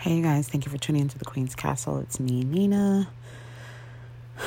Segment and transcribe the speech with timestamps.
[0.00, 1.98] Hey, you guys, thank you for tuning into the Queen's Castle.
[1.98, 3.10] It's me, Nina.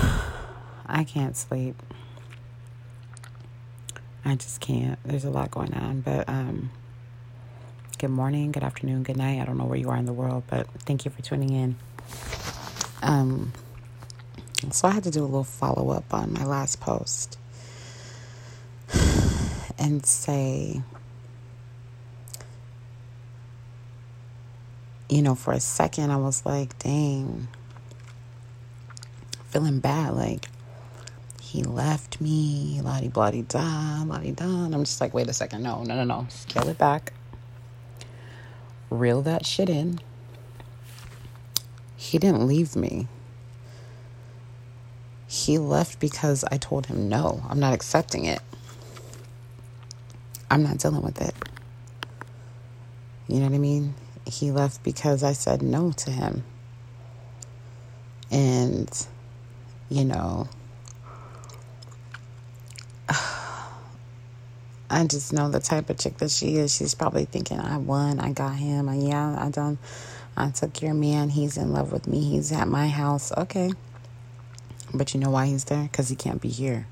[0.88, 1.76] I can't sleep.
[4.26, 4.98] I just can't.
[5.06, 6.72] There's a lot going on, but um
[8.00, 9.40] good morning, good afternoon, good night.
[9.40, 11.76] I don't know where you are in the world, but thank you for tuning in.
[13.04, 13.54] Um
[14.72, 17.38] so I had to do a little follow up on my last post
[19.78, 20.82] and say
[25.14, 27.48] you know, for a second, I was like, dang,
[29.46, 30.16] feeling bad.
[30.16, 30.50] Like,
[31.40, 34.66] he left me, la di blah di da, la di da.
[34.66, 35.62] And I'm just like, wait a second.
[35.62, 36.26] No, no, no, no.
[36.30, 37.14] Scale it back.
[38.90, 40.00] Reel that shit in.
[41.96, 43.08] He didn't leave me.
[45.28, 48.42] He left because I told him no, I'm not accepting it.
[50.50, 51.36] I'm not dealing with it.
[53.28, 53.94] You know what I mean?
[54.26, 56.44] He left because I said no to him.
[58.32, 58.90] And,
[59.90, 60.48] you know,
[64.90, 66.74] I just know the type of chick that she is.
[66.74, 69.78] She's probably thinking, I won, I got him, I, yeah, I done,
[70.36, 73.32] I took your man, he's in love with me, he's at my house.
[73.32, 73.72] Okay.
[74.94, 75.84] But you know why he's there?
[75.84, 76.88] Because he can't be here.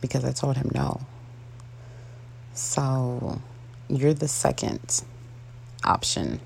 [0.00, 1.00] Because I told him no.
[2.54, 3.40] So
[3.88, 5.02] you're the second
[5.84, 6.40] option,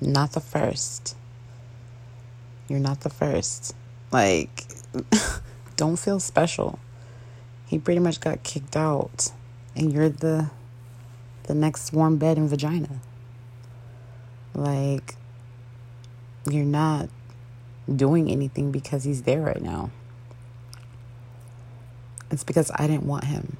[0.00, 1.16] not the first.
[2.68, 3.74] You're not the first.
[4.12, 4.66] Like,
[5.76, 6.78] don't feel special.
[7.66, 9.32] He pretty much got kicked out,
[9.76, 10.50] and you're the
[11.44, 13.00] the next warm bed and vagina.
[14.54, 15.16] Like,
[16.48, 17.08] you're not
[17.94, 19.90] doing anything because he's there right now.
[22.30, 23.56] It's because I didn't want him.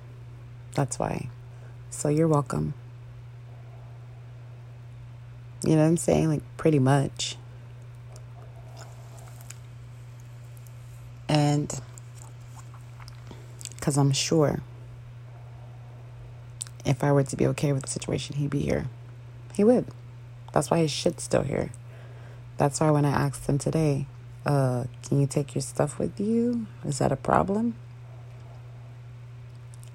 [0.74, 1.28] That's why.
[1.90, 2.74] So you're welcome.
[5.64, 6.28] You know what I'm saying?
[6.28, 7.36] Like, pretty much.
[11.28, 11.80] And
[13.76, 14.60] because I'm sure
[16.84, 18.86] if I were to be okay with the situation, he'd be here.
[19.54, 19.86] He would.
[20.52, 21.70] That's why his shit's still here.
[22.56, 24.06] That's why when I asked him today,
[24.44, 26.66] uh, can you take your stuff with you?
[26.84, 27.74] Is that a problem?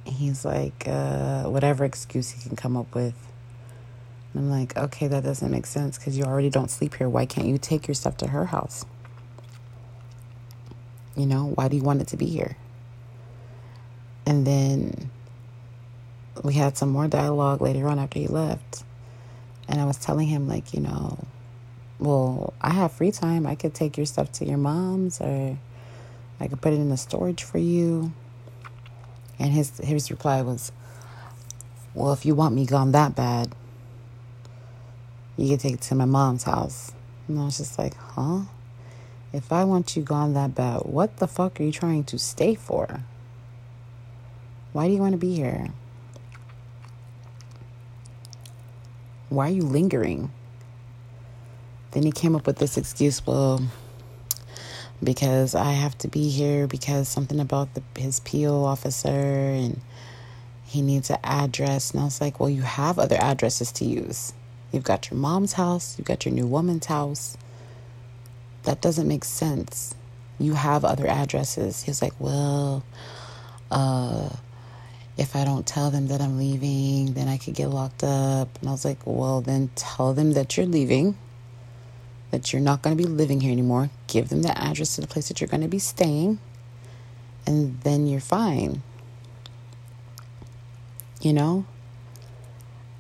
[0.06, 3.25] He's like, uh, whatever excuse he can come up with.
[4.36, 7.08] I'm like, okay, that doesn't make sense because you already don't sleep here.
[7.08, 8.86] Why can't you take your stuff to her house?
[11.16, 12.58] You know, why do you want it to be here?
[14.26, 15.10] And then
[16.44, 18.84] we had some more dialogue later on after he left.
[19.68, 21.18] And I was telling him, like, you know,
[22.00, 23.48] well, I have free time.
[23.48, 25.58] I could take your stuff to your mom's or
[26.40, 28.12] I could put it in the storage for you.
[29.40, 30.72] And his his reply was,
[31.94, 33.54] Well, if you want me gone that bad,
[35.38, 36.92] you can take it to my mom's house.
[37.28, 38.42] And I was just like, huh?
[39.34, 42.56] If I want you gone that bad, what the fuck are you trying to stay
[42.56, 43.02] for?
[44.72, 45.70] Why do you want to be here?
[49.30, 50.32] Why are you lingering?
[51.92, 53.62] Then he came up with this excuse, well,
[55.04, 59.82] because I have to be here because something about the, his PO officer and
[60.66, 61.92] he needs an address.
[61.92, 64.34] And I was like, well, you have other addresses to use.
[64.76, 67.38] You've got your mom's house, you've got your new woman's house.
[68.64, 69.96] That doesn't make sense.
[70.38, 71.84] You have other addresses.
[71.84, 72.84] He's like, Well,
[73.72, 74.30] uh,
[75.18, 78.50] if I don't tell them that I'm leaving, then I could get locked up.
[78.60, 81.18] And I was like, Well, then tell them that you're leaving,
[82.32, 83.92] that you're not going to be living here anymore.
[84.08, 86.40] Give them the address to the place that you're going to be staying,
[87.48, 88.82] and then you're fine.
[91.22, 91.66] You know?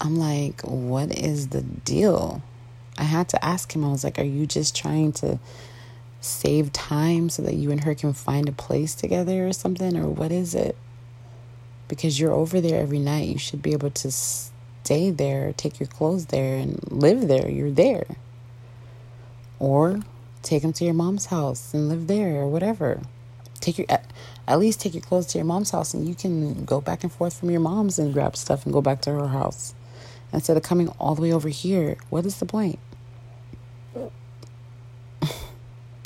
[0.05, 2.43] I'm like, what is the deal?
[2.95, 5.39] I had to ask him, I was like, are you just trying to
[6.21, 9.97] save time so that you and her can find a place together or something?
[9.97, 10.77] Or what is it?
[11.87, 13.29] Because you're over there every night.
[13.29, 17.49] You should be able to stay there, take your clothes there, and live there.
[17.49, 18.05] You're there.
[19.57, 20.01] Or
[20.43, 23.01] take them to your mom's house and live there or whatever.
[23.59, 26.79] Take your at least take your clothes to your mom's house and you can go
[26.79, 29.73] back and forth from your mom's and grab stuff and go back to her house
[30.35, 31.97] instead of coming all the way over here.
[32.09, 32.77] What is the point?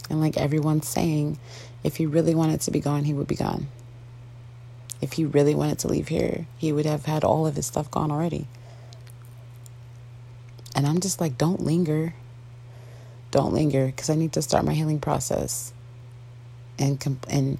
[0.10, 1.40] and like everyone's saying,
[1.84, 3.68] if he really wanted to be gone, he would be gone.
[5.02, 7.90] If he really wanted to leave here, he would have had all of his stuff
[7.90, 8.48] gone already.
[10.76, 12.14] And I'm just like, don't linger.
[13.32, 15.74] Don't linger because I need to start my healing process.
[16.78, 17.58] And and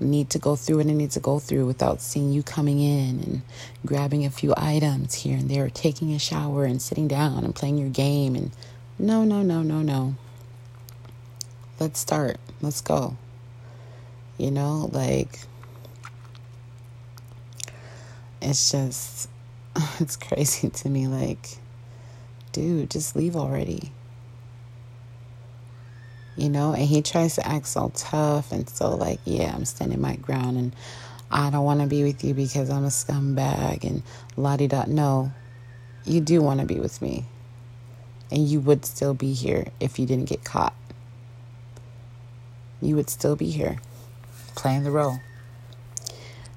[0.00, 3.20] need to go through and I need to go through without seeing you coming in
[3.20, 3.42] and
[3.84, 7.78] grabbing a few items here and there, taking a shower and sitting down and playing
[7.78, 8.50] your game and
[8.98, 10.14] No, no, no, no, no.
[11.78, 12.38] Let's start.
[12.60, 13.16] Let's go.
[14.36, 15.40] You know, like,
[18.42, 19.28] it's just,
[20.00, 21.06] it's crazy to me.
[21.06, 21.58] Like,
[22.52, 23.92] dude, just leave already.
[26.38, 30.00] You know, and he tries to act so tough and so, like, yeah, I'm standing
[30.00, 30.72] my ground and
[31.32, 34.04] I don't want to be with you because I'm a scumbag and
[34.36, 34.84] la di da.
[34.86, 35.32] No,
[36.04, 37.24] you do want to be with me.
[38.30, 40.74] And you would still be here if you didn't get caught.
[42.80, 43.78] You would still be here
[44.54, 45.18] playing the role.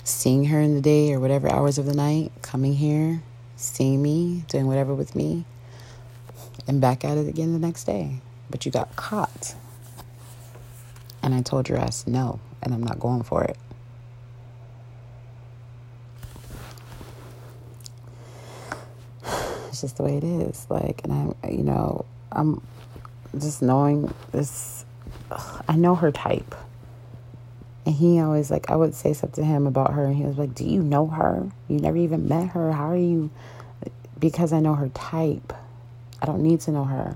[0.04, 3.24] Seeing her in the day or whatever hours of the night, coming here,
[3.56, 5.46] seeing me, doing whatever with me,
[6.68, 8.20] and back at it again the next day.
[8.52, 9.56] But you got caught.
[11.32, 13.56] And I told your ass no, and I'm not going for it.
[19.70, 20.68] It's just the way it is.
[20.70, 22.62] Like, and I, you know, I'm
[23.40, 24.84] just knowing this.
[25.70, 26.54] I know her type.
[27.86, 30.38] And he always like I would say something to him about her, and he was
[30.38, 31.50] like, "Do you know her?
[31.70, 32.74] You never even met her.
[32.74, 33.32] How are you?"
[34.20, 35.54] Because I know her type.
[36.22, 37.16] I don't need to know her.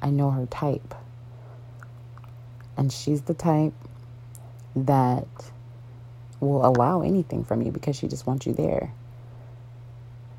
[0.00, 0.94] I know her type.
[2.76, 3.74] And she's the type
[4.74, 5.26] that
[6.40, 8.92] will allow anything from you because she just wants you there.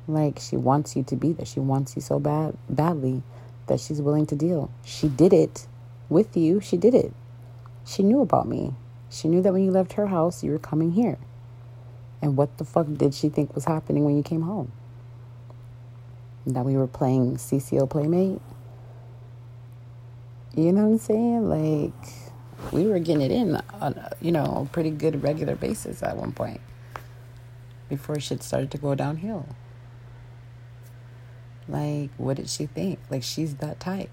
[0.06, 1.46] Like she wants you to be there.
[1.46, 3.22] She wants you so bad badly
[3.66, 4.70] that she's willing to deal.
[4.84, 5.66] She did it
[6.08, 6.60] with you.
[6.60, 7.12] She did it.
[7.86, 8.74] She knew about me.
[9.10, 11.18] She knew that when you left her house, you were coming here.
[12.20, 14.72] And what the fuck did she think was happening when you came home?
[16.46, 18.40] That we were playing CCO Playmate?
[20.56, 21.48] You know what I'm saying?
[21.48, 22.23] Like,
[22.74, 26.32] we were getting it in on, you know, a pretty good regular basis at one
[26.32, 26.60] point
[27.88, 29.46] before shit started to go downhill.
[31.68, 32.98] Like, what did she think?
[33.08, 34.10] Like, she's that type.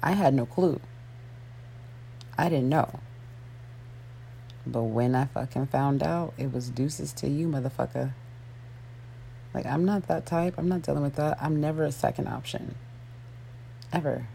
[0.00, 0.80] I had no clue.
[2.38, 3.00] I didn't know.
[4.64, 8.12] But when I fucking found out, it was deuces to you, motherfucker.
[9.52, 10.54] Like, I'm not that type.
[10.56, 11.36] I'm not dealing with that.
[11.42, 12.76] I'm never a second option.
[13.92, 14.28] Ever.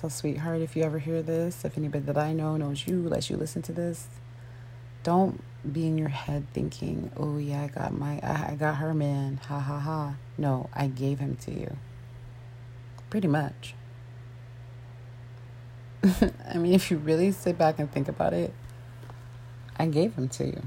[0.00, 3.28] So, sweetheart, if you ever hear this, if anybody that I know knows you, lets
[3.28, 4.08] you listen to this,
[5.02, 9.40] don't be in your head thinking, "Oh yeah, I got my, I got her man."
[9.48, 10.14] Ha ha ha.
[10.38, 11.76] No, I gave him to you.
[13.10, 13.74] Pretty much.
[16.02, 18.54] I mean, if you really sit back and think about it,
[19.76, 20.62] I gave him to you.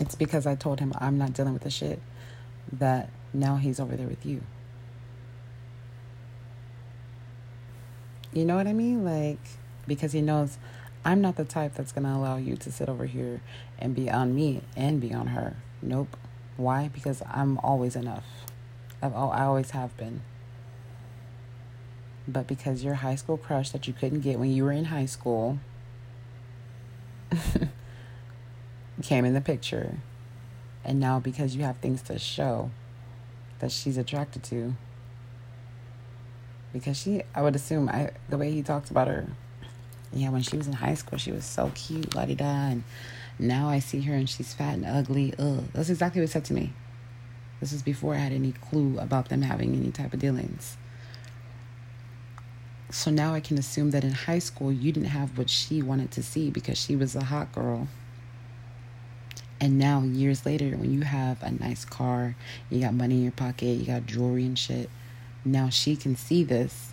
[0.00, 2.00] It's because I told him I'm not dealing with the shit
[2.72, 4.40] that now he's over there with you.
[8.32, 9.04] You know what I mean?
[9.04, 9.40] Like,
[9.86, 10.58] because he knows
[11.04, 13.40] I'm not the type that's going to allow you to sit over here
[13.78, 15.56] and be on me and be on her.
[15.80, 16.16] Nope.
[16.56, 16.88] Why?
[16.92, 18.24] Because I'm always enough.
[19.00, 20.22] I've, I always have been.
[22.26, 25.06] But because your high school crush that you couldn't get when you were in high
[25.06, 25.60] school
[29.02, 29.98] came in the picture,
[30.84, 32.70] and now because you have things to show
[33.60, 34.74] that she's attracted to,
[36.72, 39.26] because she, I would assume, I the way he talked about her,
[40.12, 42.84] yeah, when she was in high school, she was so cute, la di da, and
[43.38, 45.34] now I see her and she's fat and ugly.
[45.38, 46.72] Ugh, that's exactly what he said to me.
[47.60, 50.76] This is before I had any clue about them having any type of dealings.
[52.90, 56.10] So now I can assume that in high school you didn't have what she wanted
[56.12, 57.88] to see because she was a hot girl.
[59.60, 62.36] And now, years later, when you have a nice car,
[62.70, 64.88] you got money in your pocket, you got jewelry and shit,
[65.52, 66.92] now she can see this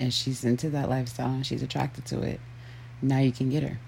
[0.00, 2.40] and she's into that lifestyle and she's attracted to it.
[3.00, 3.78] Now you can get her.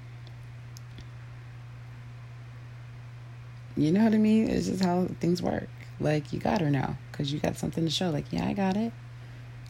[3.77, 4.49] You know what I mean?
[4.49, 5.69] It's just how things work.
[5.99, 8.11] Like, you got her now because you got something to show.
[8.11, 8.93] Like, yeah, I got it.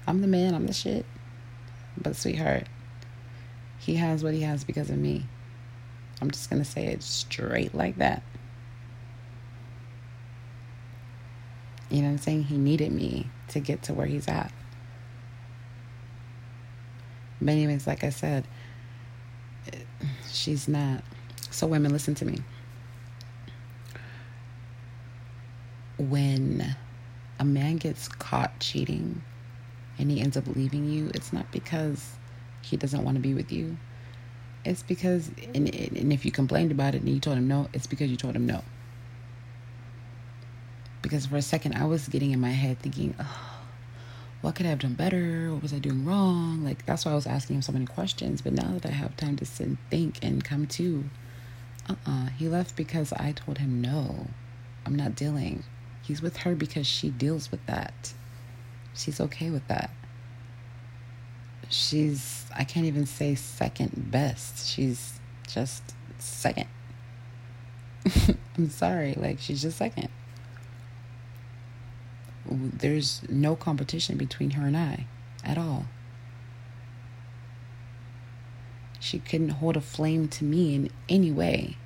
[0.07, 1.07] I'm the man, I'm the shit.
[1.97, 2.67] But, sweetheart,
[3.79, 5.25] he has what he has because of me.
[6.21, 8.23] I'm just going to say it straight like that.
[11.91, 12.45] You know what I'm saying?
[12.45, 14.52] He needed me to get to where he's at.
[17.40, 18.46] Anyways, like I said,
[20.30, 21.02] she's not.
[21.50, 22.38] So, women, listen to me.
[25.98, 26.74] When
[27.38, 29.22] a man gets caught cheating,
[29.98, 32.12] and he ends up leaving you, it's not because
[32.62, 33.76] he doesn't want to be with you.
[34.64, 37.86] It's because, and, and if you complained about it and you told him no, it's
[37.86, 38.62] because you told him no.
[41.04, 43.58] Because for a second, I was getting in my head thinking, oh,
[44.40, 45.52] what could I have done better?
[45.52, 46.64] What was I doing wrong?
[46.64, 48.40] Like, that's why I was asking him so many questions.
[48.40, 51.04] But now that I have time to sit and think and come to,
[51.90, 54.28] uh uh-uh, uh he left because I told him no,
[54.87, 55.64] I'm not dealing.
[56.00, 58.14] He's with her because she deals with that.
[58.94, 59.90] She's okay with that.
[61.68, 64.70] She's, I can't even say second best.
[64.70, 65.82] She's just
[66.18, 66.68] second.
[68.56, 69.12] I'm sorry.
[69.18, 70.08] Like, she's just second.
[72.54, 75.06] There's no competition between her and I
[75.44, 75.87] at all.
[79.00, 81.76] She couldn't hold a flame to me in any way.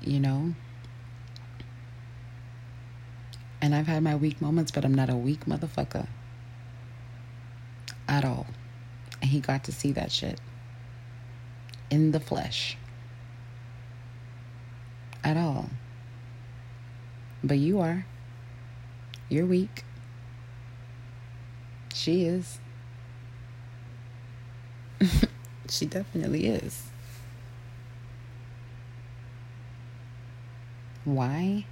[0.00, 0.54] You know?
[3.60, 6.06] And I've had my weak moments, but I'm not a weak motherfucker.
[8.08, 8.46] At all.
[9.20, 10.40] And he got to see that shit.
[11.90, 12.78] In the flesh.
[15.22, 15.68] At all.
[17.44, 18.06] But you are.
[19.30, 19.84] You're weak.
[21.94, 22.60] She is.
[25.70, 26.88] she definitely is.
[31.04, 31.64] Why?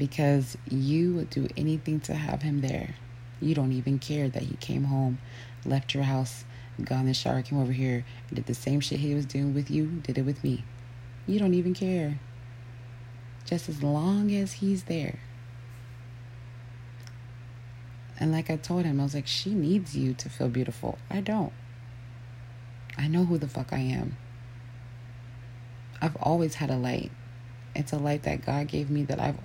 [0.00, 2.94] because you would do anything to have him there.
[3.40, 5.18] You don't even care that he came home,
[5.64, 6.44] left your house,
[6.82, 9.70] got in the shower, came over here, did the same shit he was doing with
[9.70, 10.64] you, did it with me.
[11.26, 12.18] You don't even care.
[13.44, 15.18] Just as long as he's there.
[18.20, 20.98] And like I told him, I was like, she needs you to feel beautiful.
[21.10, 21.52] I don't.
[22.98, 24.18] I know who the fuck I am.
[26.02, 27.10] I've always had a light.
[27.74, 29.38] It's a light that God gave me that I've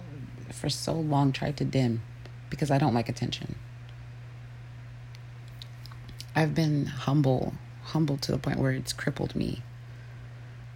[0.51, 2.01] for so long tried to dim
[2.49, 3.55] because I don't like attention.
[6.35, 7.53] I've been humble,
[7.83, 9.63] humble to the point where it's crippled me.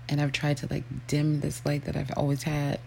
[0.07, 2.79] And I've tried to like dim this light that I've always had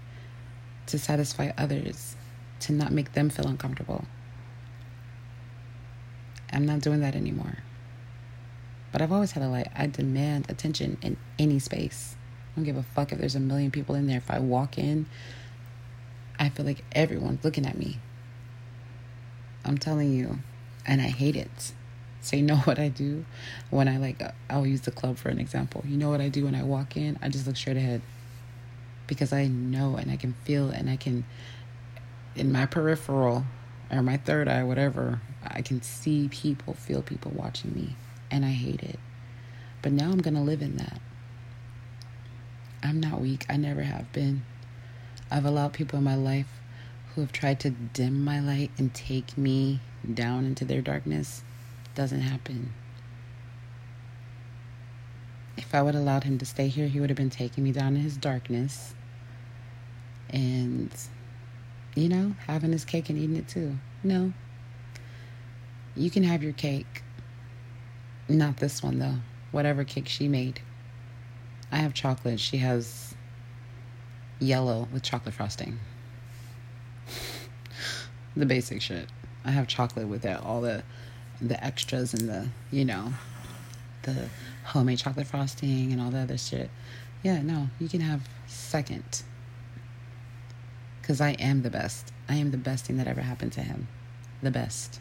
[0.86, 2.16] to satisfy others,
[2.60, 4.06] to not make them feel uncomfortable.
[6.52, 7.58] I'm not doing that anymore.
[8.92, 9.68] But I've always had a light.
[9.74, 12.14] I demand attention in any space.
[12.52, 14.18] I don't give a fuck if there's a million people in there.
[14.18, 15.06] If I walk in
[16.42, 17.98] I feel like everyone's looking at me.
[19.64, 20.40] I'm telling you,
[20.84, 21.72] and I hate it.
[22.20, 23.24] So you know what I do
[23.70, 25.84] when I like uh, I'll use the club for an example.
[25.86, 27.16] You know what I do when I walk in?
[27.22, 28.02] I just look straight ahead.
[29.06, 31.24] Because I know and I can feel and I can
[32.34, 33.44] in my peripheral
[33.90, 37.96] or my third eye whatever, I can see people, feel people watching me
[38.30, 38.98] and I hate it.
[39.82, 41.00] But now I'm going to live in that.
[42.82, 43.46] I'm not weak.
[43.48, 44.42] I never have been.
[45.30, 46.60] I've allowed people in my life
[47.14, 49.80] who have tried to dim my light and take me
[50.14, 51.42] down into their darkness.
[51.94, 52.72] Doesn't happen.
[55.56, 57.72] If I would have allowed him to stay here, he would have been taking me
[57.72, 58.94] down in his darkness
[60.30, 60.90] and,
[61.94, 63.78] you know, having his cake and eating it too.
[64.02, 64.32] No.
[65.94, 67.02] You can have your cake.
[68.28, 69.16] Not this one, though.
[69.50, 70.60] Whatever cake she made.
[71.70, 72.40] I have chocolate.
[72.40, 73.14] She has
[74.38, 75.78] yellow with chocolate frosting.
[78.36, 79.08] the basic shit.
[79.44, 80.82] I have chocolate with it, all the
[81.40, 83.12] the extras and the, you know,
[84.02, 84.28] the
[84.64, 86.70] homemade chocolate frosting and all the other shit.
[87.24, 89.22] Yeah, no, you can have second.
[91.02, 92.12] Cuz I am the best.
[92.28, 93.88] I am the best thing that ever happened to him.
[94.40, 95.00] The best.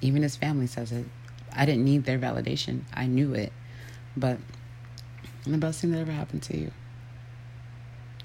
[0.00, 1.06] Even his family says it.
[1.52, 2.82] I didn't need their validation.
[2.92, 3.52] I knew it.
[4.16, 4.38] But
[5.46, 6.70] the best thing that ever happened to you.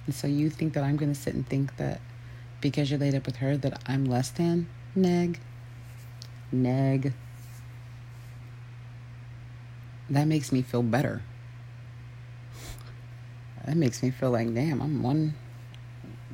[0.05, 2.01] And so you think that I'm going to sit and think that
[2.59, 4.67] because you're laid up with her that I'm less than?
[4.95, 5.39] Neg.
[6.51, 7.13] Neg.
[10.09, 11.21] That makes me feel better.
[13.65, 15.35] That makes me feel like, damn, I'm one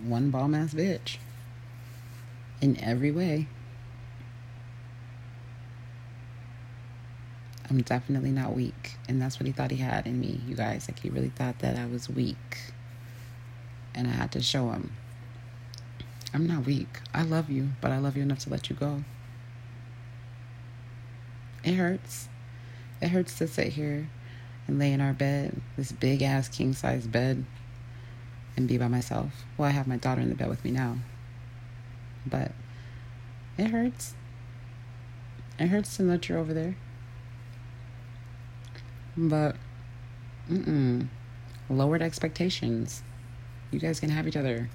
[0.04, 1.18] one bomb ass bitch.
[2.62, 3.48] In every way.
[7.70, 8.94] I'm definitely not weak.
[9.08, 10.88] And that's what he thought he had in me, you guys.
[10.88, 12.58] Like, he really thought that I was weak.
[13.94, 14.92] And I had to show him
[16.34, 17.00] I'm not weak.
[17.14, 19.04] I love you, but I love you enough to let you go.
[21.64, 22.28] It hurts.
[23.02, 24.10] It hurts to sit here
[24.68, 27.46] and lay in our bed, this big ass king size bed,
[28.56, 29.46] and be by myself.
[29.58, 30.98] Well, I have my daughter in the bed with me now.
[32.26, 32.52] But
[33.58, 34.14] it hurts.
[35.58, 36.76] It hurts to know that you're over there.
[39.18, 39.56] But,
[40.50, 41.08] mm-mm.
[41.70, 43.02] Lowered expectations.
[43.72, 44.70] You guys can have each other.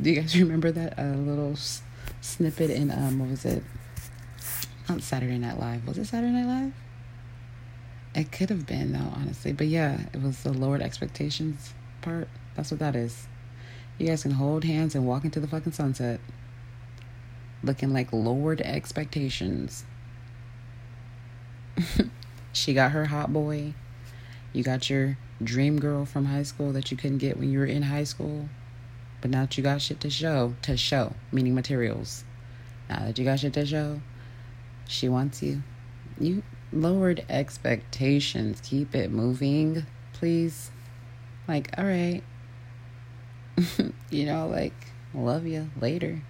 [0.00, 1.82] Do you guys remember that uh, little s-
[2.20, 3.62] snippet in, um, what was it?
[4.88, 5.86] On Saturday Night Live.
[5.86, 6.72] Was it Saturday Night Live?
[8.14, 9.52] It could have been, though, honestly.
[9.52, 12.28] But yeah, it was the lowered expectations part.
[12.56, 13.26] That's what that is.
[13.98, 16.20] You guys can hold hands and walk into the fucking sunset.
[17.62, 19.84] Looking like lowered expectations.
[22.58, 23.72] She got her hot boy.
[24.52, 27.66] You got your dream girl from high school that you couldn't get when you were
[27.66, 28.48] in high school.
[29.20, 32.24] But now that you got shit to show, to show, meaning materials.
[32.88, 34.00] Now that you got shit to show,
[34.88, 35.62] she wants you.
[36.18, 38.60] You lowered expectations.
[38.64, 40.72] Keep it moving, please.
[41.46, 42.24] Like, all right.
[44.10, 44.74] you know, like,
[45.14, 46.22] love you later.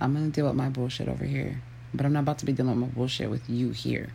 [0.00, 1.60] I'm gonna deal with my bullshit over here.
[1.92, 4.12] But I'm not about to be dealing with my bullshit with you here.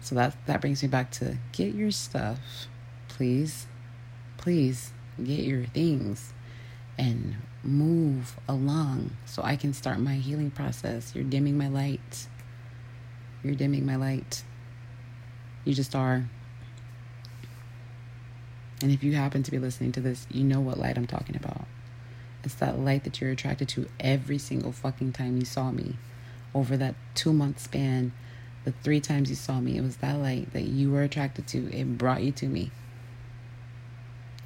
[0.00, 2.38] So that that brings me back to get your stuff,
[3.08, 3.66] please.
[4.36, 6.32] Please get your things
[6.98, 11.14] and move along so I can start my healing process.
[11.14, 12.28] You're dimming my light.
[13.42, 14.44] You're dimming my light.
[15.64, 16.28] You just are.
[18.82, 21.36] And if you happen to be listening to this, you know what light I'm talking
[21.36, 21.66] about.
[22.44, 25.96] It's that light that you're attracted to every single fucking time you saw me.
[26.54, 28.12] Over that two month span,
[28.66, 31.72] the three times you saw me, it was that light that you were attracted to.
[31.74, 32.70] It brought you to me.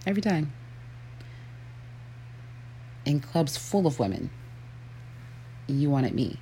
[0.07, 0.53] Every time.
[3.05, 4.31] In clubs full of women,
[5.67, 6.39] you wanted me.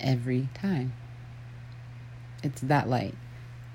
[0.00, 0.92] Every time.
[2.42, 3.14] It's that light.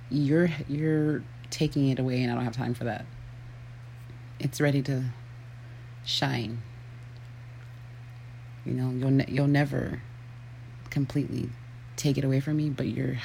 [0.09, 3.05] You're you're taking it away and I don't have time for that
[4.41, 5.03] it's ready to
[6.03, 6.61] shine.
[8.65, 10.01] You know, you'll ne- you'll never
[10.91, 11.50] completely
[11.95, 13.17] take it away from me, but your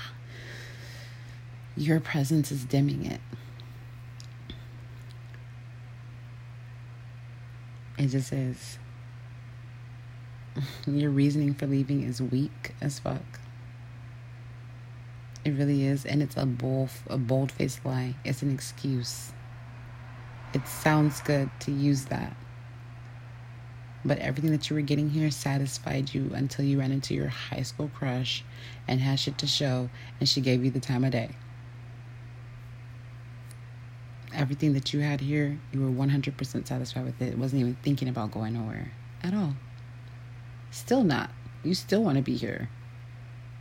[1.76, 3.20] your presence is dimming it.
[7.98, 8.78] It just is.
[10.86, 13.40] Your reasoning for leaving is weak as fuck.
[15.44, 18.16] It really is, and it's a bold, a bold faced lie.
[18.24, 19.32] It's an excuse.
[20.54, 22.36] It sounds good to use that.
[24.06, 27.62] But everything that you were getting here satisfied you until you ran into your high
[27.62, 28.44] school crush
[28.86, 31.30] and had shit to show, and she gave you the time of day.
[34.32, 37.36] Everything that you had here, you were 100% satisfied with it.
[37.36, 38.92] Wasn't even thinking about going nowhere
[39.24, 39.54] at all.
[40.70, 41.30] Still not.
[41.64, 42.68] You still want to be here.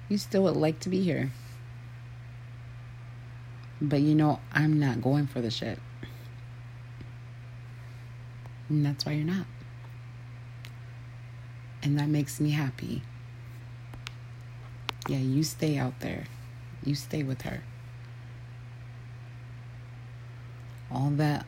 [0.09, 1.31] You still would like to be here.
[3.81, 5.79] But you know, I'm not going for the shit.
[8.69, 9.47] And that's why you're not.
[11.85, 13.03] And that makes me happy.
[15.07, 16.23] Yeah, you stay out there.
[16.83, 17.61] You stay with her.
[20.91, 21.45] All that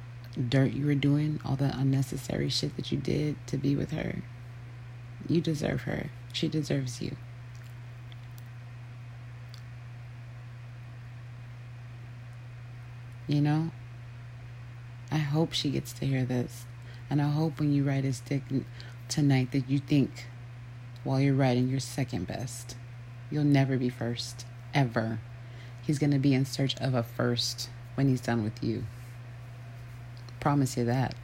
[0.48, 4.22] dirt you were doing, all the unnecessary shit that you did to be with her,
[5.28, 6.12] you deserve her.
[6.34, 7.16] She deserves you.
[13.26, 13.72] You know?
[15.12, 16.66] I hope she gets to hear this.
[17.10, 18.44] And I hope when you write a stick
[19.10, 20.28] tonight that you think
[21.04, 22.76] while you're writing you're second best.
[23.30, 25.20] You'll never be first, ever.
[25.82, 28.86] He's going to be in search of a first when he's done with you.
[30.40, 31.16] Promise you that.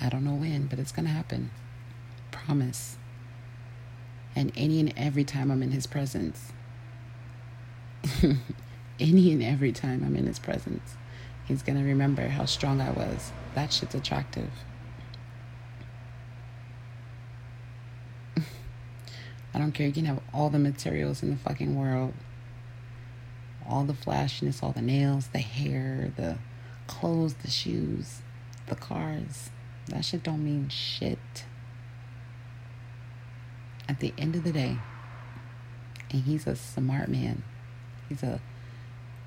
[0.00, 1.50] I don't know when, but it's going to happen.
[2.30, 2.96] Promise.
[4.36, 6.52] And any and every time I'm in his presence,
[9.00, 10.96] any and every time I'm in his presence,
[11.46, 14.50] he's going to remember how strong I was that shit's attractive.
[19.58, 19.88] I don't care.
[19.88, 22.14] You can have all the materials in the fucking world.
[23.68, 26.38] All the flashiness, all the nails, the hair, the
[26.86, 28.22] clothes, the shoes,
[28.68, 29.50] the cars.
[29.88, 31.18] That shit don't mean shit.
[33.88, 34.78] At the end of the day,
[36.12, 37.42] and he's a smart man.
[38.08, 38.40] He's a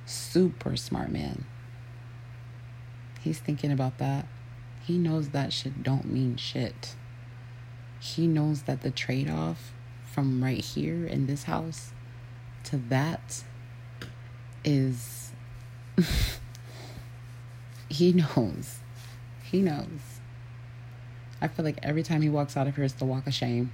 [0.06, 1.44] super smart man.
[3.20, 4.28] He's thinking about that.
[4.86, 6.96] He knows that shit don't mean shit.
[8.00, 9.74] He knows that the trade off
[10.12, 11.92] from right here in this house
[12.66, 13.44] to that
[14.64, 15.32] is.
[17.90, 18.80] he knows.
[19.44, 20.20] He knows.
[21.42, 23.72] I feel like every time he walks out of here, it's the walk of shame.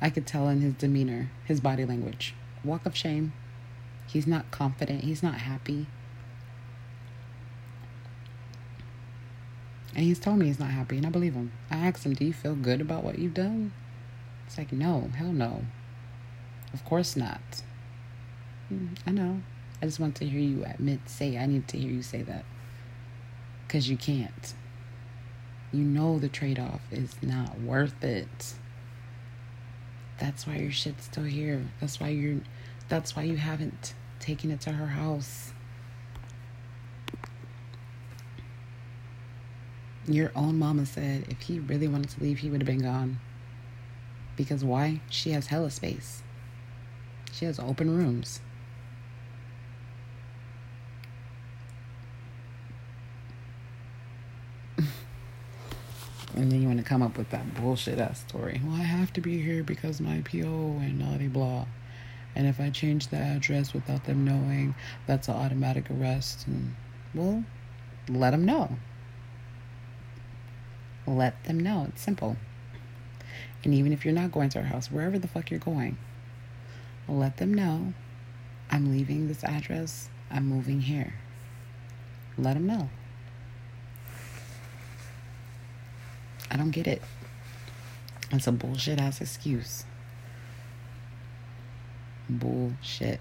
[0.00, 2.34] I could tell in his demeanor, his body language.
[2.62, 3.32] Walk of shame.
[4.06, 5.04] He's not confident.
[5.04, 5.86] He's not happy.
[9.94, 11.52] And he's told me he's not happy, and I believe him.
[11.70, 13.72] I asked him, Do you feel good about what you've done?
[14.46, 15.62] It's like, No, hell no.
[16.72, 17.62] Of course not.
[18.68, 19.40] Hmm, I know.
[19.80, 22.44] I just want to hear you admit, say, I need to hear you say that.
[23.66, 24.54] Because you can't.
[25.72, 28.54] You know the trade off is not worth it.
[30.18, 31.66] That's why your shit's still here.
[31.80, 32.40] That's why you're,
[32.88, 35.52] that's why you haven't taken it to her house.
[40.08, 43.18] Your own mama said if he really wanted to leave, he would have been gone.
[44.36, 45.00] Because why?
[45.08, 46.22] She has hella space.
[47.32, 48.40] She has open rooms.
[54.78, 58.60] and then you want to come up with that bullshit ass story.
[58.64, 61.66] Well, I have to be here because my PO and naughty blah.
[62.34, 64.74] And if I change the address without them knowing,
[65.06, 66.46] that's an automatic arrest.
[66.46, 66.74] And
[67.14, 67.44] well,
[68.08, 68.76] let them know.
[71.06, 71.86] Let them know.
[71.88, 72.36] It's simple.
[73.64, 75.96] And even if you're not going to our house, wherever the fuck you're going,
[77.08, 77.94] let them know
[78.70, 80.08] I'm leaving this address.
[80.30, 81.14] I'm moving here.
[82.36, 82.88] Let them know.
[86.50, 87.02] I don't get it.
[88.32, 89.84] It's a bullshit ass excuse.
[92.28, 93.20] Bullshit.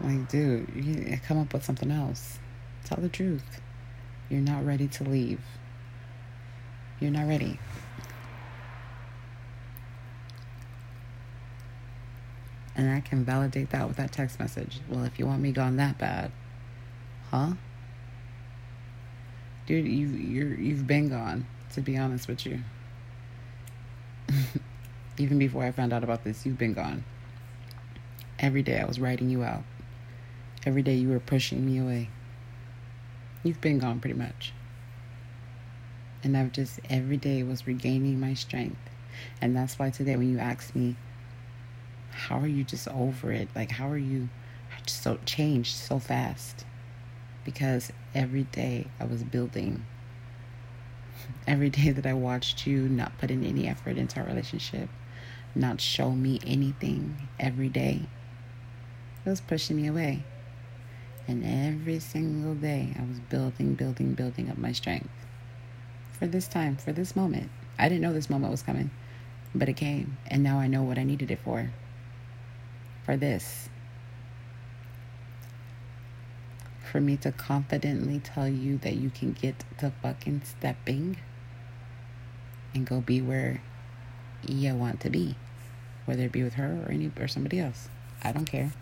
[0.00, 2.38] Like, dude, you come up with something else.
[2.84, 3.60] Tell the truth.
[4.28, 5.40] You're not ready to leave.
[6.98, 7.58] You're not ready.
[12.82, 14.80] And I can validate that with that text message.
[14.88, 16.32] Well, if you want me gone that bad,
[17.30, 17.52] huh?
[19.66, 22.58] Dude, you you're you've been gone, to be honest with you.
[25.16, 27.04] Even before I found out about this, you've been gone.
[28.40, 29.62] Every day I was writing you out.
[30.66, 32.10] Every day you were pushing me away.
[33.44, 34.52] You've been gone pretty much.
[36.24, 38.90] And I've just every day was regaining my strength.
[39.40, 40.96] And that's why today when you asked me,
[42.12, 43.48] how are you just over it?
[43.54, 44.28] Like how are you
[44.86, 46.64] so changed so fast?
[47.44, 49.84] Because every day I was building.
[51.46, 54.88] Every day that I watched you not put in any effort into our relationship,
[55.54, 58.00] not show me anything every day,
[59.24, 60.24] it was pushing me away.
[61.28, 65.08] And every single day, I was building, building, building up my strength
[66.18, 67.50] for this time, for this moment.
[67.78, 68.90] I didn't know this moment was coming,
[69.54, 70.16] but it came.
[70.26, 71.70] And now I know what I needed it for.
[73.04, 73.68] For this.
[76.90, 81.16] For me to confidently tell you that you can get to fucking stepping
[82.74, 83.62] and go be where
[84.46, 85.36] you want to be,
[86.04, 87.88] whether it be with her or any or somebody else.
[88.22, 88.72] I don't care.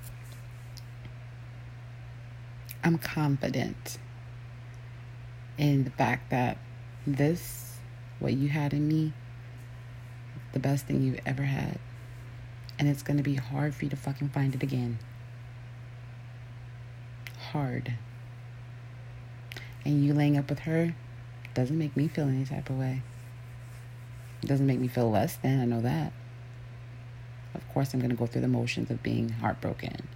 [2.82, 3.98] I'm confident
[5.58, 6.56] in the fact that
[7.06, 7.76] this,
[8.18, 9.12] what you had in me,
[10.52, 11.78] the best thing you've ever had.
[12.80, 14.98] And it's going to be hard for you to fucking find it again.
[17.52, 17.94] Hard.
[19.84, 20.96] And you laying up with her
[21.54, 23.02] doesn't make me feel any type of way.
[24.42, 26.12] It doesn't make me feel less than, I know that.
[27.54, 30.08] Of course, I'm going to go through the motions of being heartbroken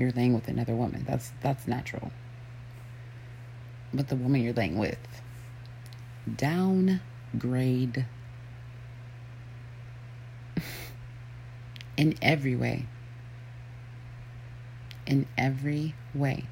[0.00, 1.04] you're laying with another woman.
[1.06, 2.10] That's that's natural.
[3.92, 4.98] But the woman you're laying with,
[6.36, 8.06] downgrade
[12.00, 12.86] in every way.
[15.06, 16.46] In every way.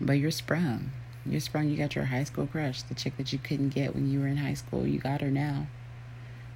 [0.00, 0.92] But you're sprung.
[1.26, 1.68] You're sprung.
[1.68, 4.26] You got your high school crush, the chick that you couldn't get when you were
[4.26, 4.86] in high school.
[4.86, 5.66] You got her now.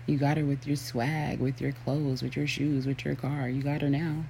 [0.06, 3.46] You got her with your swag, with your clothes, with your shoes, with your car.
[3.50, 4.24] You got her now.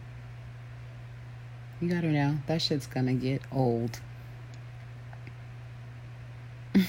[1.81, 2.39] You got her now.
[2.49, 4.01] That shit's gonna get old.
[6.75, 6.85] it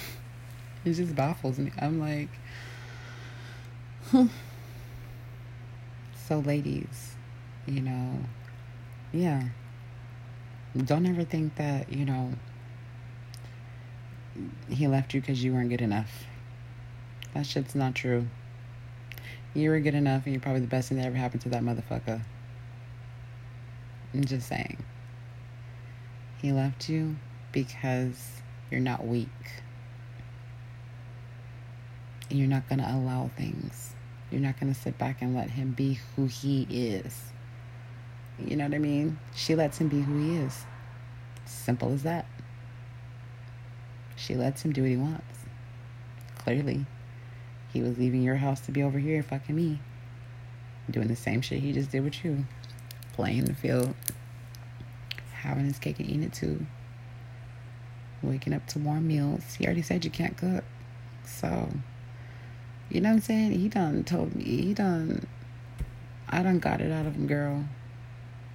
[0.85, 1.71] just baffles me.
[1.79, 2.29] I'm like.
[6.27, 7.15] So, ladies,
[7.65, 8.17] you know,
[9.11, 9.43] yeah.
[10.85, 12.31] Don't ever think that, you know,
[14.69, 16.23] he left you because you weren't good enough.
[17.33, 18.27] That shit's not true.
[19.53, 21.63] You were good enough and you're probably the best thing that ever happened to that
[21.63, 22.21] motherfucker.
[24.13, 24.77] I'm just saying.
[26.41, 27.17] He left you
[27.51, 29.27] because you're not weak.
[32.29, 33.95] And you're not going to allow things.
[34.31, 37.31] You're not going to sit back and let him be who he is.
[38.39, 39.19] You know what I mean?
[39.35, 40.65] She lets him be who he is.
[41.45, 42.25] Simple as that.
[44.15, 45.39] She lets him do what he wants.
[46.37, 46.85] Clearly.
[47.73, 49.79] He was leaving your house to be over here fucking me.
[50.89, 52.45] Doing the same shit he just did with you.
[53.13, 53.93] Playing the field.
[55.33, 56.65] Having his cake and eating it too.
[58.21, 59.55] Waking up to warm meals.
[59.55, 60.63] He already said you can't cook.
[61.25, 61.69] So,
[62.91, 63.51] you know what I'm saying?
[63.53, 64.43] He done told me.
[64.43, 65.25] He done.
[66.27, 67.65] I done got it out of him, girl.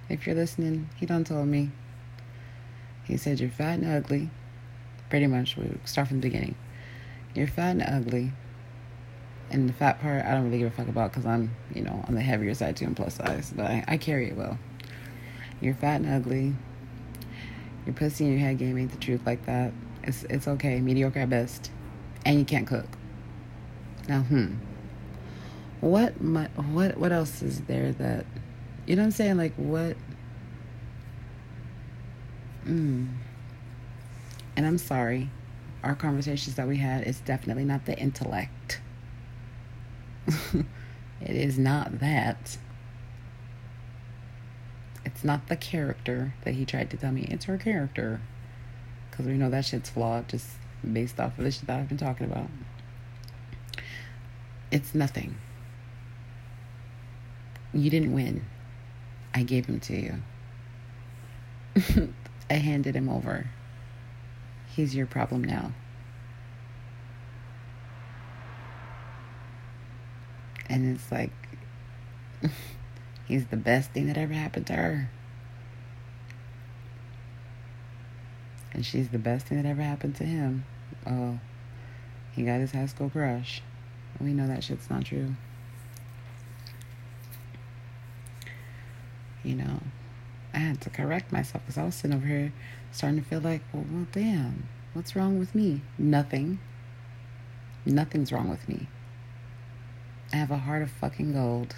[0.09, 1.71] If you're listening, he done told me.
[3.05, 4.29] He said you're fat and ugly.
[5.09, 6.55] Pretty much, we start from the beginning.
[7.33, 8.31] You're fat and ugly.
[9.49, 12.03] And the fat part, I don't really give a fuck about because I'm, you know,
[12.07, 13.53] on the heavier side too and plus size.
[13.55, 14.59] But I, I carry it well.
[15.61, 16.53] You're fat and ugly.
[17.85, 19.71] Your pussy and your head game ain't the truth like that.
[20.03, 21.71] It's it's okay, mediocre at best,
[22.25, 22.96] and you can't cook.
[24.07, 24.53] Now, hmm,
[25.81, 28.25] what my, what what else is there that,
[28.85, 29.37] you know what I'm saying?
[29.37, 29.97] Like what?
[32.63, 33.07] Hmm.
[34.55, 35.29] And I'm sorry,
[35.83, 38.81] our conversations that we had is definitely not the intellect.
[40.53, 40.65] it
[41.21, 42.57] is not that.
[45.05, 47.27] It's not the character that he tried to tell me.
[47.29, 48.19] It's her character.
[49.09, 50.47] Because we know that shit's flawed just
[50.91, 52.49] based off of the shit that I've been talking about.
[54.71, 55.37] It's nothing.
[57.73, 58.45] You didn't win.
[59.33, 60.15] I gave him to you.
[62.49, 63.47] I handed him over.
[64.75, 65.73] He's your problem now.
[70.69, 71.31] And it's like,
[73.27, 75.09] he's the best thing that ever happened to her.
[78.73, 80.65] And she's the best thing that ever happened to him.
[81.05, 81.39] Oh,
[82.33, 83.61] he got his high school crush.
[84.19, 85.35] We know that shit's not true.
[89.43, 89.79] You know,
[90.53, 92.51] I had to correct myself because I was sitting over here
[92.91, 95.81] starting to feel like, well, well, damn, what's wrong with me?
[95.97, 96.59] Nothing.
[97.85, 98.87] Nothing's wrong with me.
[100.33, 101.75] I have a heart of fucking gold.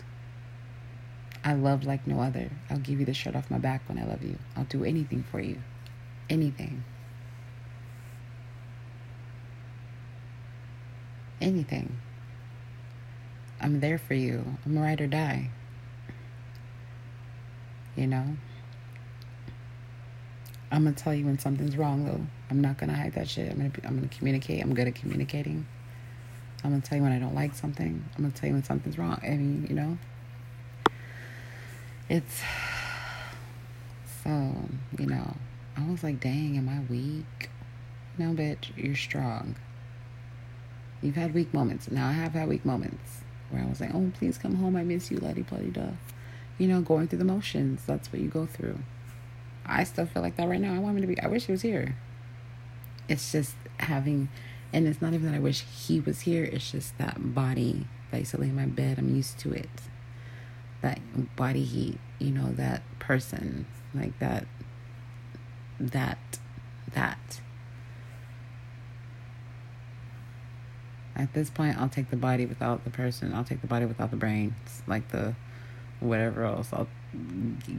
[1.43, 2.49] I love like no other.
[2.69, 4.37] I'll give you the shirt off my back when I love you.
[4.55, 5.57] I'll do anything for you.
[6.29, 6.83] Anything.
[11.41, 11.97] Anything.
[13.61, 14.43] I'm there for you.
[14.65, 15.49] I'm a ride or die.
[17.95, 18.25] You know?
[20.71, 22.21] I'm gonna tell you when something's wrong though.
[22.49, 23.51] I'm not gonna hide that shit.
[23.51, 24.61] I'm gonna be, I'm gonna communicate.
[24.61, 25.65] I'm good at communicating.
[26.63, 28.03] I'm gonna tell you when I don't like something.
[28.15, 29.19] I'm gonna tell you when something's wrong.
[29.23, 29.97] I mean, you know,
[32.07, 32.41] it's
[34.23, 34.55] so
[34.97, 35.35] you know.
[35.75, 37.49] I was like, dang, am I weak?
[38.17, 39.55] No, bitch, you're strong.
[41.01, 41.89] You've had weak moments.
[41.89, 44.75] Now I have had weak moments where I was like, oh, please come home.
[44.75, 45.91] I miss you, Letty Bloody Duh.
[46.57, 47.83] You know, going through the motions.
[47.85, 48.79] That's what you go through.
[49.65, 50.73] I still feel like that right now.
[50.73, 51.95] I want him to be, I wish he was here.
[53.07, 54.29] It's just having,
[54.73, 56.43] and it's not even that I wish he was here.
[56.43, 58.97] It's just that body that in my bed.
[58.97, 59.69] I'm used to it.
[60.81, 60.99] That
[61.35, 64.45] body heat, you know, that person, like that,
[65.79, 66.39] that,
[66.93, 67.41] that.
[71.15, 73.33] At this point, I'll take the body without the person.
[73.33, 75.35] I'll take the body without the brains, like the
[75.99, 76.69] whatever else.
[76.71, 76.87] I'll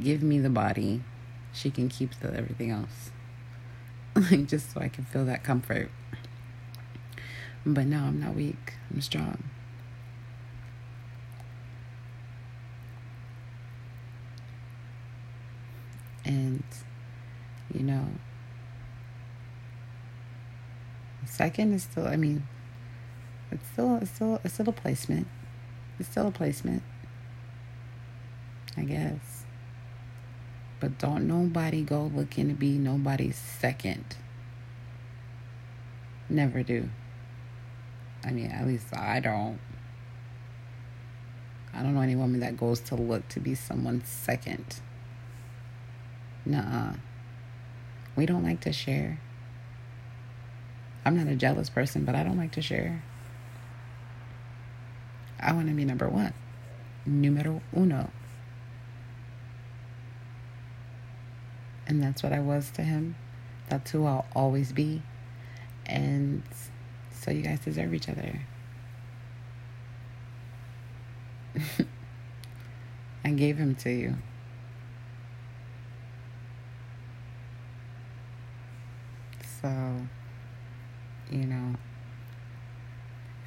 [0.03, 1.03] give me the body
[1.53, 3.11] she can keep the everything else.
[4.15, 5.91] like just so I can feel that comfort.
[7.65, 8.75] But no, I'm not weak.
[8.93, 9.43] I'm strong.
[16.25, 16.63] And
[17.73, 18.07] you know,
[21.25, 22.47] second is still I mean
[23.51, 25.27] it's still it's still it's still a placement.
[25.99, 26.83] It's still a placement.
[28.77, 29.45] I guess.
[30.79, 34.17] But don't nobody go looking to be nobody's second.
[36.29, 36.89] Never do.
[38.25, 39.59] I mean, at least I don't.
[41.75, 44.81] I don't know any woman that goes to look to be someone's second.
[46.45, 46.95] Nah.
[48.17, 49.21] We don't like to share.
[51.05, 53.03] I'm not a jealous person, but I don't like to share.
[55.41, 56.35] I want to be number one.
[57.07, 58.11] Numero uno.
[61.87, 63.17] And that's what I was to him.
[63.69, 65.03] That's who I'll always be.
[65.87, 66.43] And
[67.13, 68.41] so you guys deserve each other.
[73.25, 74.17] I gave him to you.
[79.61, 79.69] So,
[81.31, 81.75] you know,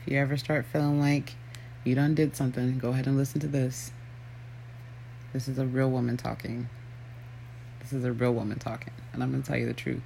[0.02, 1.34] if you ever start feeling like
[1.84, 3.92] you done did something, go ahead and listen to this.
[5.34, 6.70] This is a real woman talking.
[7.80, 10.04] This is a real woman talking, and I'm gonna tell you the truth.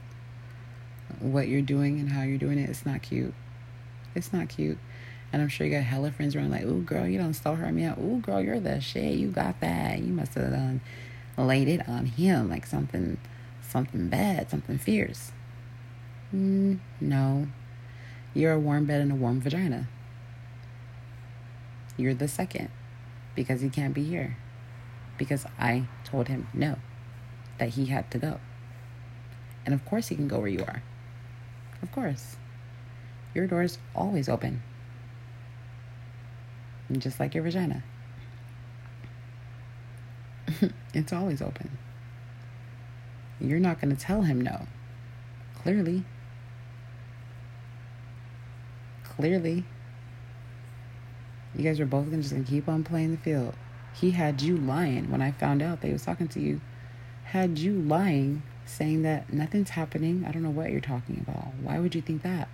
[1.19, 3.33] What you're doing and how you're doing it, it's not cute.
[4.15, 4.77] It's not cute.
[5.31, 7.73] And I'm sure you got hella friends around like, ooh, girl, you don't still hurt
[7.73, 7.97] me out.
[7.97, 9.15] Ooh, girl, you're the shit.
[9.15, 9.99] You got that.
[9.99, 10.81] You must have done
[11.37, 13.17] laid it on him like something,
[13.61, 15.31] something bad, something fierce.
[16.33, 17.47] Mm, no.
[18.33, 19.87] You're a warm bed and a warm vagina.
[21.97, 22.69] You're the second
[23.35, 24.37] because he can't be here.
[25.17, 26.77] Because I told him no
[27.57, 28.39] that he had to go.
[29.65, 30.83] And of course, he can go where you are.
[31.81, 32.37] Of course.
[33.33, 34.61] Your door is always open.
[36.87, 37.83] and Just like your vagina.
[40.93, 41.77] it's always open.
[43.39, 44.67] You're not going to tell him no.
[45.55, 46.03] Clearly.
[49.03, 49.65] Clearly.
[51.57, 53.55] You guys are both gonna just gonna keep on playing the field.
[53.93, 56.61] He had you lying when I found out that he was talking to you
[57.27, 60.23] had you lying saying that nothing's happening.
[60.25, 61.53] I don't know what you're talking about.
[61.61, 62.47] Why would you think that?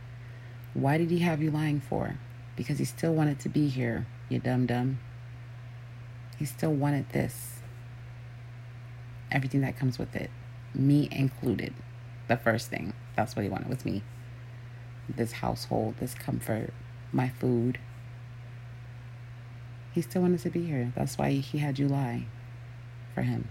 [0.73, 2.17] Why did he have you lying for?
[2.55, 4.99] Because he still wanted to be here, you dumb dumb.
[6.39, 7.57] He still wanted this.
[9.31, 10.31] Everything that comes with it,
[10.73, 11.75] me included.
[12.27, 12.93] The first thing.
[13.15, 14.01] That's what he wanted was me.
[15.07, 16.73] This household, this comfort,
[17.11, 17.77] my food.
[19.93, 20.91] He still wanted to be here.
[20.95, 22.25] That's why he had you lie
[23.13, 23.47] for him.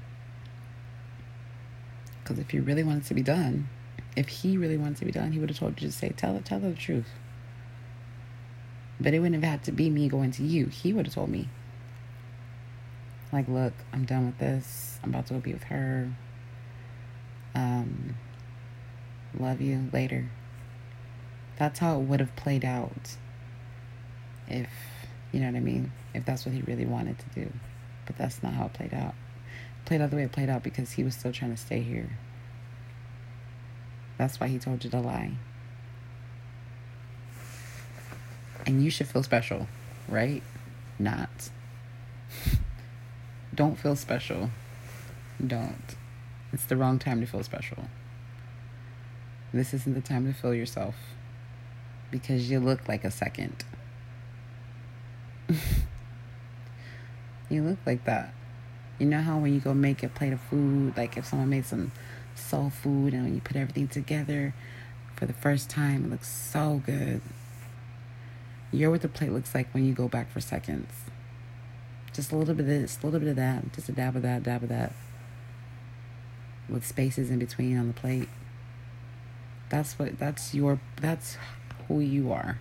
[2.23, 3.69] Because if you really wanted to be done,
[4.17, 6.39] if he really wanted to be done, he would have told you to say, tell
[6.41, 7.09] tell her the truth.
[9.01, 10.67] But it wouldn't have had to be me going to you.
[10.67, 11.49] He would have told me.
[13.33, 14.99] Like, look, I'm done with this.
[15.03, 16.13] I'm about to go be with her.
[17.55, 18.17] Um,
[19.39, 20.29] love you later.
[21.59, 23.17] That's how it would have played out.
[24.49, 24.69] If,
[25.33, 25.93] you know what I mean?
[26.15, 27.53] If that's what he really wanted to do.
[28.07, 29.15] But that's not how it played out
[29.85, 32.11] played out the way it played out because he was still trying to stay here.
[34.19, 35.33] That's why he told you to lie.
[38.67, 39.67] And you should feel special,
[40.09, 40.43] right?
[40.99, 41.51] Not.
[43.55, 44.51] Don't feel special.
[45.45, 45.97] Don't.
[46.53, 47.85] It's the wrong time to feel special.
[49.53, 50.95] This isn't the time to feel yourself
[52.11, 53.65] because you look like a second.
[57.53, 58.35] You look like that.
[58.99, 61.67] You know how when you go make a plate of food, like if someone made
[61.67, 61.93] some
[62.35, 64.55] soul food and when you put everything together
[65.17, 67.21] for the first time, it looks so good.
[68.73, 70.91] You're what the plate looks like when you go back for seconds.
[72.13, 74.23] Just a little bit of this, a little bit of that, just a dab of
[74.23, 74.93] that, dab of that.
[76.69, 78.29] With spaces in between on the plate.
[79.69, 81.39] That's what that's your that's
[81.89, 82.59] who you are.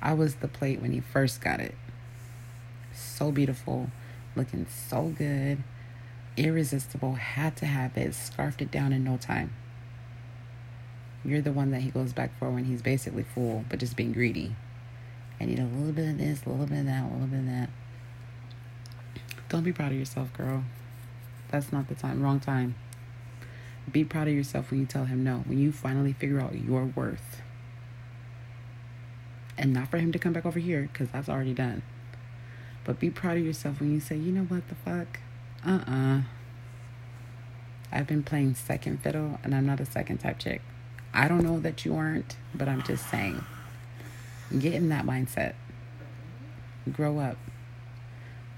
[0.00, 1.74] I was the plate when you first got it.
[2.98, 3.90] So beautiful
[4.36, 5.62] looking so good,
[6.36, 9.52] irresistible, had to have it, scarfed it down in no time.
[11.24, 14.12] You're the one that he goes back for when he's basically full, but just being
[14.12, 14.54] greedy.
[15.40, 17.40] I need a little bit of this, a little bit of that, a little bit
[17.40, 17.70] of that.
[19.48, 20.64] Don't be proud of yourself, girl.
[21.50, 22.22] That's not the time.
[22.22, 22.74] Wrong time.
[23.90, 25.38] Be proud of yourself when you tell him no.
[25.46, 27.40] When you finally figure out your worth.
[29.56, 31.82] And not for him to come back over here, because that's already done.
[32.88, 35.20] But be proud of yourself when you say, you know what the fuck?
[35.62, 35.94] Uh uh-uh.
[35.94, 36.20] uh.
[37.92, 40.62] I've been playing second fiddle and I'm not a second type chick.
[41.12, 43.44] I don't know that you aren't, but I'm just saying.
[44.58, 45.52] Get in that mindset.
[46.90, 47.36] Grow up.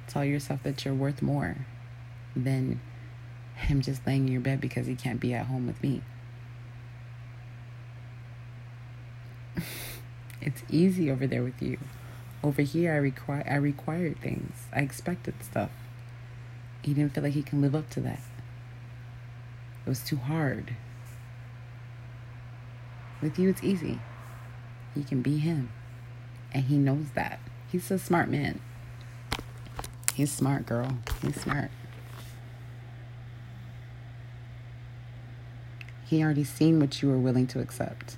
[0.07, 1.67] Tell yourself that you're worth more
[2.37, 2.81] than
[3.57, 6.03] him just laying in your bed because he can't be at home with me.
[10.41, 11.79] it's easy over there with you.
[12.43, 14.67] Over here, I require I required things.
[14.73, 15.71] I expected stuff.
[16.83, 18.21] He didn't feel like he can live up to that.
[19.85, 20.75] It was too hard.
[23.21, 24.01] With you, it's easy.
[24.95, 25.71] He can be him,
[26.53, 27.39] and he knows that.
[27.71, 28.61] He's a smart man.
[30.15, 30.99] He's smart, girl.
[31.23, 31.71] He's smart.
[36.07, 38.17] He already seen what you were willing to accept.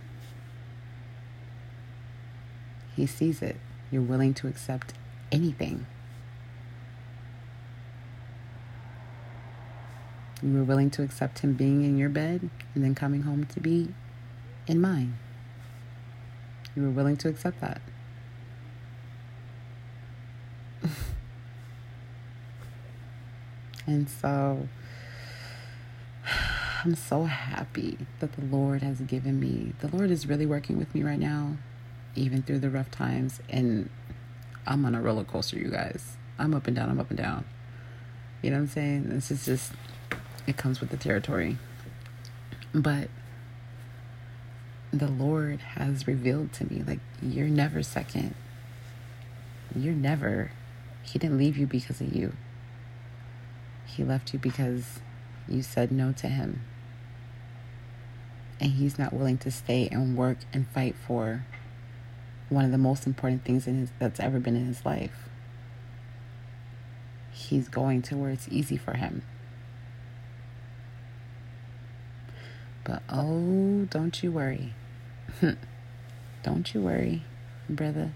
[2.96, 3.56] He sees it.
[3.92, 4.94] You're willing to accept
[5.30, 5.86] anything.
[10.42, 13.60] You were willing to accept him being in your bed and then coming home to
[13.60, 13.94] be
[14.66, 15.18] in mine.
[16.74, 17.82] You were willing to accept that.
[23.86, 24.68] and so
[26.84, 29.74] I'm so happy that the Lord has given me.
[29.80, 31.58] The Lord is really working with me right now
[32.14, 33.40] even through the rough times.
[33.48, 33.90] And
[34.66, 36.16] I'm on a roller coaster, you guys.
[36.38, 37.44] I'm up and down, I'm up and down.
[38.42, 39.08] You know what I'm saying?
[39.08, 39.72] This is just,
[40.46, 41.58] it comes with the territory.
[42.74, 43.08] But
[44.92, 48.34] the Lord has revealed to me, like, you're never second.
[49.74, 50.50] You're never.
[51.02, 52.34] He didn't leave you because of you.
[53.86, 55.00] He left you because
[55.48, 56.62] you said no to him.
[58.60, 61.44] And he's not willing to stay and work and fight for
[62.52, 65.28] one of the most important things in his, that's ever been in his life.
[67.32, 69.22] He's going to where it's easy for him.
[72.84, 74.74] But oh, don't you worry.
[76.42, 77.22] don't you worry,
[77.68, 78.12] brother.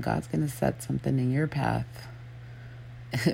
[0.00, 2.08] God's going to set something in your path.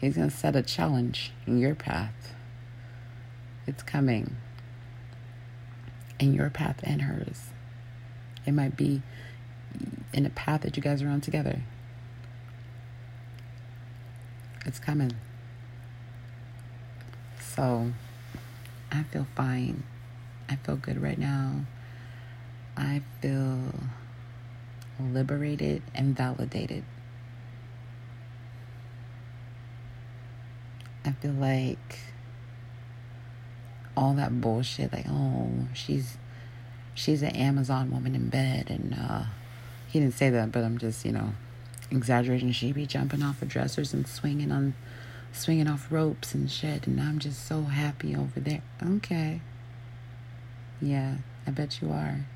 [0.00, 2.34] He's going to set a challenge in your path.
[3.66, 4.36] It's coming
[6.18, 7.50] in your path and hers.
[8.46, 9.02] It might be
[10.12, 11.60] in a path that you guys are on together.
[14.64, 15.12] It's coming.
[17.40, 17.92] So
[18.90, 19.84] I feel fine.
[20.48, 21.60] I feel good right now.
[22.76, 23.58] I feel
[25.00, 26.84] liberated and validated.
[31.04, 31.98] I feel like
[33.96, 36.16] all that bullshit, like, oh, she's
[36.94, 39.24] she's an Amazon woman in bed, and uh,
[39.96, 41.32] he didn't say that, but I'm just, you know,
[41.90, 42.52] exaggerating.
[42.52, 44.74] She be jumping off of dressers and swinging on,
[45.32, 48.60] swinging off ropes and shit, and I'm just so happy over there.
[48.86, 49.40] Okay.
[50.82, 51.14] Yeah,
[51.46, 52.26] I bet you are.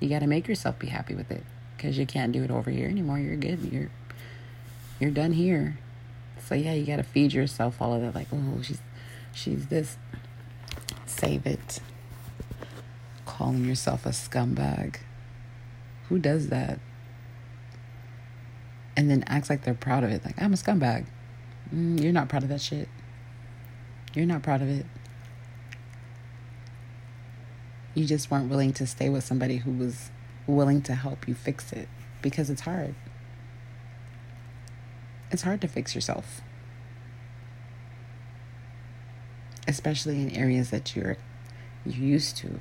[0.00, 1.44] You got to make yourself be happy with it
[1.76, 3.18] because you can't do it over here anymore.
[3.18, 3.60] You're good.
[3.70, 3.90] You're
[4.98, 5.76] you're done here.
[6.48, 8.14] So yeah, you got to feed yourself all of that.
[8.14, 8.80] Like, oh, she's
[9.34, 9.98] she's this.
[11.04, 11.80] Save it.
[13.26, 14.96] Calling yourself a scumbag.
[16.08, 16.78] Who does that?
[18.96, 20.24] And then acts like they're proud of it.
[20.24, 21.06] Like, I'm a scumbag.
[21.74, 22.88] Mm, you're not proud of that shit.
[24.14, 24.86] You're not proud of it.
[27.94, 30.10] You just weren't willing to stay with somebody who was
[30.46, 31.88] willing to help you fix it
[32.22, 32.94] because it's hard.
[35.30, 36.40] It's hard to fix yourself.
[39.66, 41.16] Especially in areas that you're
[41.84, 42.60] you're used to.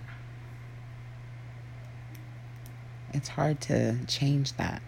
[3.15, 4.81] It's hard to change that.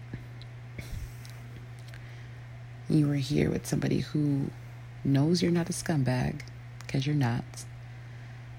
[2.86, 4.50] You were here with somebody who
[5.02, 6.42] knows you're not a scumbag
[6.80, 7.42] because you're not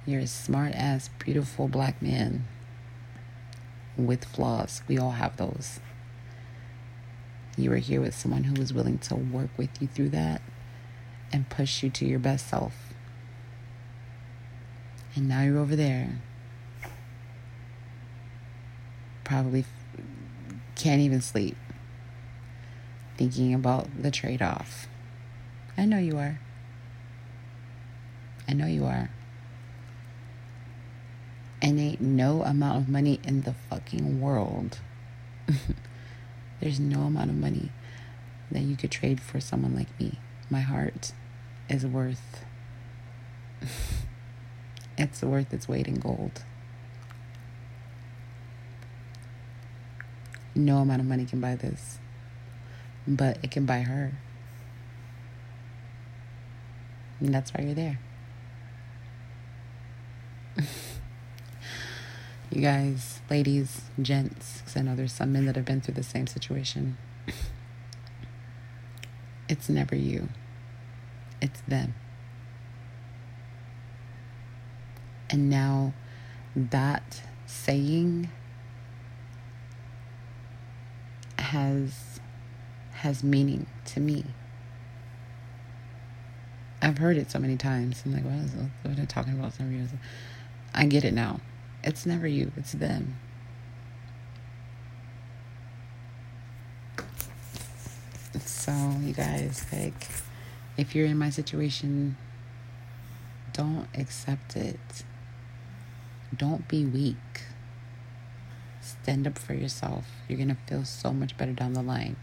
[0.07, 2.47] you're a smart ass, beautiful black man
[3.95, 4.82] with flaws.
[4.88, 5.80] We all have those.
[7.55, 10.41] You were here with someone who was willing to work with you through that
[11.32, 12.91] and push you to your best self.
[15.15, 16.22] And now you're over there.
[19.30, 19.63] Probably
[20.75, 21.55] can't even sleep.
[23.15, 24.88] Thinking about the trade off.
[25.77, 26.41] I know you are.
[28.47, 29.09] I know you are
[31.61, 34.80] and ain't no amount of money in the fucking world.
[36.61, 37.69] There's no amount of money
[38.51, 40.19] that you could trade for someone like me.
[40.49, 41.11] My heart
[41.69, 42.45] is worth
[44.97, 46.43] it's worth its weight in gold.
[50.60, 51.99] No amount of money can buy this.
[53.07, 54.12] But it can buy her.
[57.22, 57.99] And that's why you're there.
[62.51, 66.03] You guys, ladies, gents, because I know there's some men that have been through the
[66.03, 66.97] same situation.
[69.47, 70.30] It's never you,
[71.41, 71.93] it's them.
[75.30, 75.93] And now
[76.55, 78.30] that saying
[81.49, 82.19] has
[82.91, 84.23] has meaning to me.
[86.81, 88.03] I've heard it so many times.
[88.05, 89.53] I'm like, what is what are they talking about?
[90.75, 91.39] I get it now.
[91.83, 93.17] It's never you, it's them.
[98.39, 98.71] So,
[99.01, 100.07] you guys, like,
[100.77, 102.15] if you're in my situation,
[103.53, 104.79] don't accept it.
[106.37, 107.15] Don't be weak.
[109.10, 110.05] Stand up for yourself.
[110.28, 112.16] You're going to feel so much better down the line.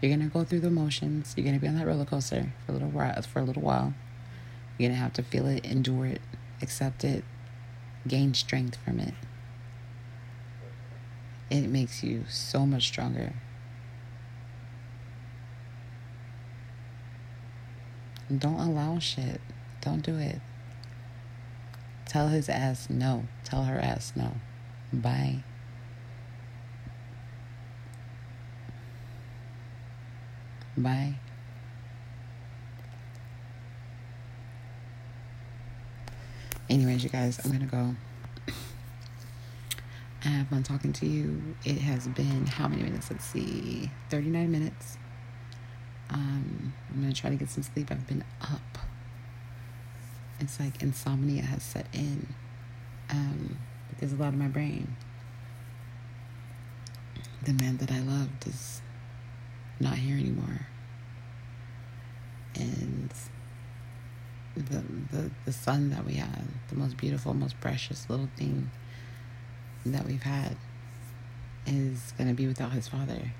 [0.00, 1.34] You're going to go through the motions.
[1.36, 3.20] You're going to be on that roller coaster for a little while.
[3.22, 3.92] For a little while.
[4.78, 6.20] You're going to have to feel it, endure it,
[6.62, 7.24] accept it,
[8.06, 9.14] gain strength from it.
[11.50, 13.32] It makes you so much stronger.
[18.28, 19.40] Don't allow shit.
[19.80, 20.40] Don't do it.
[22.06, 23.24] Tell his ass no.
[23.42, 24.34] Tell her ass no.
[24.92, 25.42] Bye.
[30.76, 31.14] Bye.
[36.70, 37.94] Anyways, you guys, I'm gonna go.
[40.24, 41.42] I have fun talking to you.
[41.64, 43.10] It has been how many minutes?
[43.10, 44.96] Let's see, 39 minutes.
[46.08, 47.90] Um, I'm gonna try to get some sleep.
[47.90, 48.78] I've been up.
[50.40, 52.34] It's like insomnia has set in
[53.10, 53.58] um,
[53.90, 54.96] because a lot of my brain.
[57.44, 58.80] The man that I loved is
[59.82, 60.66] not here anymore.
[62.54, 63.12] And
[64.54, 68.70] the, the, the son that we had, the most beautiful, most precious little thing
[69.84, 70.56] that we've had,
[71.66, 73.32] is going to be without his father.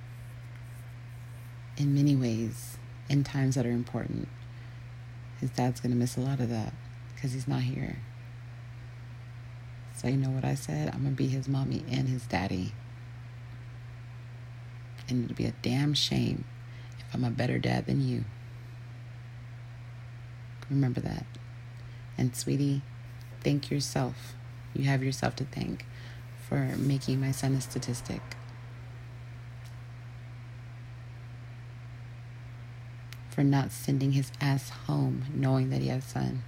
[1.77, 2.77] In many ways,
[3.09, 4.29] in times that are important,
[5.41, 6.73] his dad's going to miss a lot of that
[7.15, 7.99] because he's not here.
[9.97, 10.89] So, you know what I said?
[10.89, 12.73] I'm going to be his mommy and his daddy.
[15.09, 16.45] And it'll be a damn shame
[16.99, 18.25] if I'm a better dad than you.
[20.71, 21.27] Remember that.
[22.17, 22.83] And, sweetie,
[23.43, 24.35] thank yourself.
[24.75, 25.85] You have yourself to thank
[26.49, 28.21] for making my son a statistic.
[33.31, 36.43] For not sending his ass home knowing that he has a son.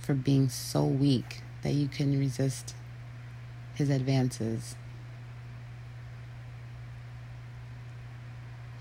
[0.00, 2.74] For being so weak that you couldn't resist
[3.74, 4.76] his advances.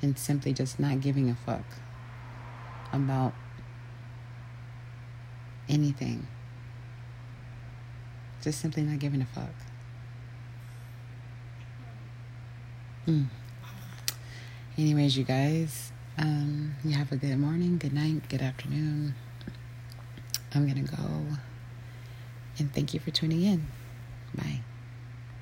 [0.02, 1.66] And simply just not giving a fuck
[2.92, 3.34] about
[5.70, 6.28] anything.
[8.42, 9.54] Just simply not giving a fuck.
[13.08, 13.28] Mm.
[14.78, 19.16] Anyways, you guys, um, you have a good morning, good night, good afternoon.
[20.54, 21.38] I'm going to go.
[22.58, 23.68] And thank you for tuning in.
[24.36, 24.62] Bye.